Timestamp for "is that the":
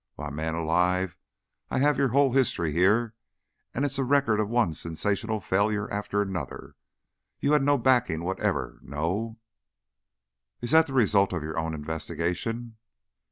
10.63-10.93